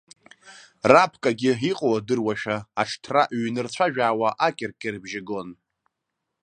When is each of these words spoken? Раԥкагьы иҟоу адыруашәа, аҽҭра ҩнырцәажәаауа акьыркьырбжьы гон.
Раԥкагьы 0.91 1.51
иҟоу 1.71 1.93
адыруашәа, 1.97 2.57
аҽҭра 2.81 3.23
ҩнырцәажәаауа 3.41 4.29
акьыркьырбжьы 4.47 5.21
гон. 5.27 5.49